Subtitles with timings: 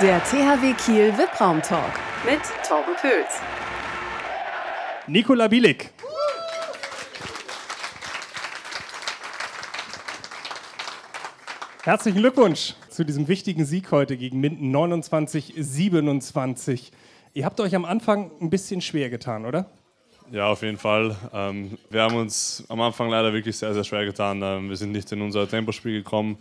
[0.00, 1.90] Der THW Kiel VIP-Raum Talk
[2.24, 3.40] mit Torben Pöls.
[5.08, 5.90] Nikola Bielik.
[11.82, 16.92] Herzlichen Glückwunsch zu diesem wichtigen Sieg heute gegen Minden 29-27.
[17.34, 19.68] Ihr habt euch am Anfang ein bisschen schwer getan, oder?
[20.30, 21.16] Ja, auf jeden Fall.
[21.32, 24.42] Ähm, wir haben uns am Anfang leider wirklich sehr, sehr schwer getan.
[24.42, 26.36] Ähm, wir sind nicht in unser Tempospiel gekommen.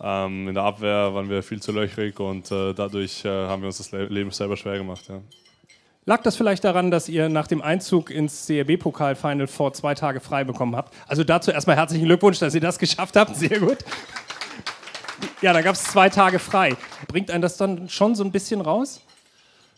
[0.00, 3.66] Ähm, in der Abwehr waren wir viel zu löchrig und äh, dadurch äh, haben wir
[3.66, 5.08] uns das Leben selber schwer gemacht.
[5.08, 5.20] Ja.
[6.04, 10.44] Lag das vielleicht daran, dass ihr nach dem Einzug ins CRB-Pokal-Final vor zwei Tagen frei
[10.44, 10.94] bekommen habt?
[11.06, 13.34] Also dazu erstmal herzlichen Glückwunsch, dass ihr das geschafft habt.
[13.36, 13.78] Sehr gut.
[15.40, 16.76] Ja, da gab es zwei Tage frei.
[17.08, 19.00] Bringt einen das dann schon so ein bisschen raus?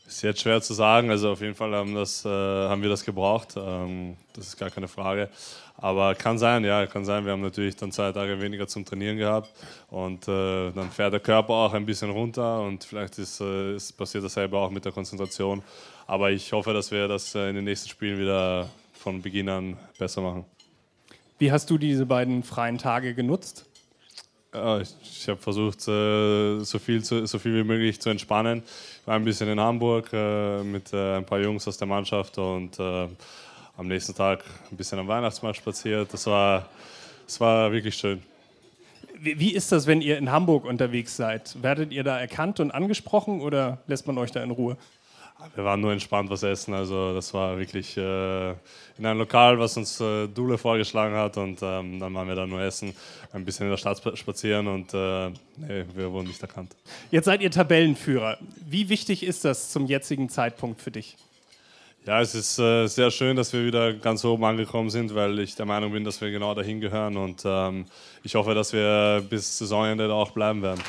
[0.06, 1.10] Ist jetzt schwer zu sagen.
[1.10, 3.54] Also auf jeden Fall haben, das, äh, haben wir das gebraucht.
[3.56, 5.30] Ähm, das ist gar keine Frage.
[5.76, 7.24] Aber kann sein, ja, kann sein.
[7.24, 9.50] Wir haben natürlich dann zwei Tage weniger zum Trainieren gehabt
[9.90, 13.92] und äh, dann fährt der Körper auch ein bisschen runter und vielleicht ist, äh, ist
[13.92, 15.62] passiert dasselbe auch mit der Konzentration.
[16.06, 19.76] Aber ich hoffe, dass wir das äh, in den nächsten Spielen wieder von Beginn an
[19.98, 20.44] besser machen.
[21.38, 23.66] Wie hast du diese beiden freien Tage genutzt?
[24.54, 28.62] Ich, habe versucht, äh, so, viel so viel wie möglich zu entspannen.
[29.00, 32.38] Ich war ein bisschen in Hamburg äh, mit äh, ein paar Jungs aus der Mannschaft
[32.38, 36.12] und am nächsten Tag ein bisschen am Weihnachtsmarkt spaziert.
[36.12, 36.68] Das war,
[37.26, 38.22] das war wirklich schön.
[39.18, 41.60] Wie ist das, wenn ihr in Hamburg unterwegs seid?
[41.60, 44.76] Werdet ihr da erkannt und angesprochen oder lässt man euch da in Ruhe?
[45.54, 46.74] Wir waren nur entspannt was essen.
[46.74, 51.36] Also das war wirklich äh, in einem Lokal, was uns äh, Dule vorgeschlagen hat.
[51.36, 52.94] Und ähm, dann waren wir da nur essen,
[53.32, 56.74] ein bisschen in der Stadt spazieren und äh, nee, wir wurden nicht erkannt.
[57.10, 58.38] Jetzt seid ihr Tabellenführer.
[58.64, 61.16] Wie wichtig ist das zum jetzigen Zeitpunkt für dich?
[62.06, 65.56] Ja, es ist äh, sehr schön, dass wir wieder ganz oben angekommen sind, weil ich
[65.56, 67.16] der Meinung bin, dass wir genau dahin gehören.
[67.16, 67.86] Und ähm,
[68.22, 70.82] ich hoffe, dass wir bis Saisonende da auch bleiben werden.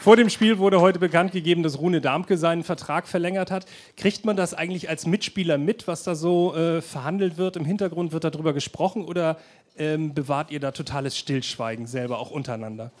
[0.00, 3.66] Vor dem Spiel wurde heute bekannt gegeben, dass Rune Darmke seinen Vertrag verlängert hat.
[3.98, 7.56] Kriegt man das eigentlich als Mitspieler mit, was da so äh, verhandelt wird?
[7.56, 9.36] Im Hintergrund wird darüber gesprochen oder
[9.76, 12.92] ähm, bewahrt ihr da totales Stillschweigen selber auch untereinander?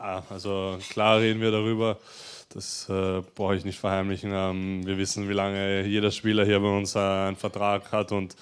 [0.00, 1.96] Ja, also klar reden wir darüber.
[2.52, 4.32] Das äh, brauche ich nicht verheimlichen.
[4.34, 8.34] Ähm, wir wissen, wie lange jeder Spieler hier bei uns äh, einen Vertrag hat und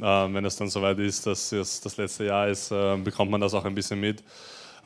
[0.00, 3.40] äh, wenn es dann soweit ist, dass es das letzte Jahr ist, äh, bekommt man
[3.40, 4.24] das auch ein bisschen mit.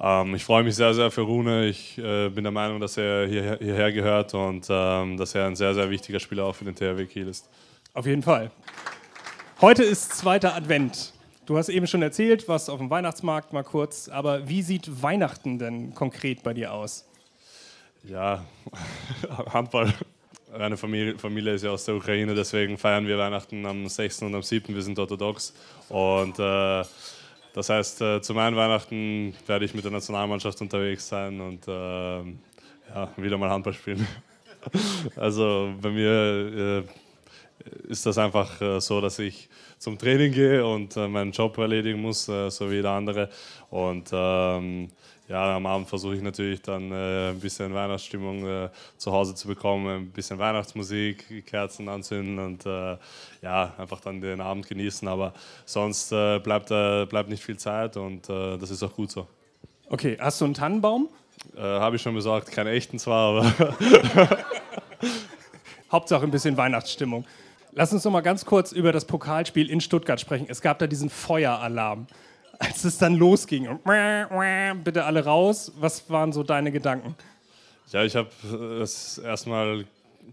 [0.02, 1.66] Ähm, ich freue mich sehr, sehr für Rune.
[1.66, 5.54] Ich äh, bin der Meinung, dass er hier, hierher gehört und ähm, dass er ein
[5.54, 7.48] sehr, sehr wichtiger Spieler auch für den THW Kiel ist.
[7.94, 8.50] Auf jeden Fall.
[9.60, 11.12] Heute ist zweiter Advent.
[11.46, 15.58] Du hast eben schon erzählt, was auf dem Weihnachtsmarkt mal kurz, aber wie sieht Weihnachten
[15.58, 17.06] denn konkret bei dir aus?
[18.02, 18.44] Ja,
[19.52, 19.94] Handball.
[20.56, 24.22] Meine Familie, Familie, ist ja aus der Ukraine, deswegen feiern wir Weihnachten am 6.
[24.22, 24.74] und am 7.
[24.74, 25.54] Wir sind orthodox.
[25.88, 26.82] Und äh,
[27.54, 32.20] das heißt, äh, zu meinen Weihnachten werde ich mit der Nationalmannschaft unterwegs sein und äh,
[32.94, 34.06] ja, wieder mal Handball spielen.
[35.16, 37.11] also bei mir äh,
[37.88, 42.00] ist das einfach äh, so, dass ich zum Training gehe und äh, meinen Job erledigen
[42.00, 43.28] muss, äh, so wie jeder andere.
[43.70, 44.88] Und ähm,
[45.28, 49.48] ja, am Abend versuche ich natürlich dann äh, ein bisschen Weihnachtsstimmung äh, zu Hause zu
[49.48, 52.96] bekommen, ein bisschen Weihnachtsmusik, Kerzen anzünden und äh,
[53.42, 55.06] ja, einfach dann den Abend genießen.
[55.08, 55.32] Aber
[55.64, 59.26] sonst bleibt, bleibt nicht viel Zeit und das ist auch gut so.
[59.88, 61.08] Okay, hast du einen Tannenbaum?
[61.56, 64.38] Habe ich schon besorgt, keinen echten zwar, aber.
[65.92, 67.26] Hauptsache ein bisschen Weihnachtsstimmung.
[67.72, 70.46] Lass uns noch mal ganz kurz über das Pokalspiel in Stuttgart sprechen.
[70.48, 72.06] Es gab da diesen Feueralarm
[72.62, 73.68] als es dann losging,
[74.84, 77.16] bitte alle raus, was waren so deine Gedanken?
[77.90, 78.28] Ja, ich habe
[78.78, 79.84] das erstmal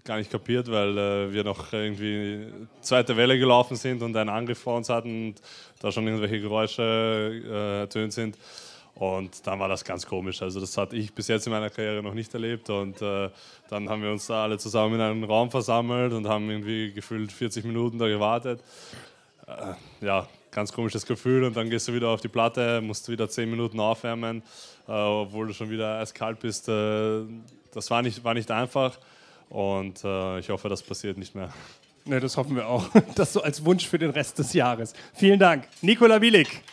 [0.03, 2.47] gar nicht kapiert, weil äh, wir noch irgendwie
[2.81, 5.41] zweite Welle gelaufen sind und einen Angriff vor uns hatten und
[5.79, 8.37] da schon irgendwelche Geräusche äh, ertönt sind.
[8.99, 10.41] Und dann war das ganz komisch.
[10.41, 12.69] Also das hatte ich bis jetzt in meiner Karriere noch nicht erlebt.
[12.69, 13.29] Und äh,
[13.69, 17.31] dann haben wir uns da alle zusammen in einem Raum versammelt und haben irgendwie gefühlt
[17.31, 18.61] 40 Minuten da gewartet.
[19.47, 23.29] Äh, ja, ganz komisches Gefühl und dann gehst du wieder auf die Platte, musst wieder
[23.29, 24.43] zehn Minuten aufwärmen,
[24.85, 26.67] äh, obwohl du schon wieder eiskalt bist.
[26.67, 27.21] Äh,
[27.73, 28.97] das war nicht, war nicht einfach
[29.47, 31.53] und äh, ich hoffe, das passiert nicht mehr.
[32.03, 32.89] Ne, das hoffen wir auch.
[33.15, 34.93] Das so als Wunsch für den Rest des Jahres.
[35.13, 35.67] Vielen Dank.
[35.81, 36.63] Nikola Bielik.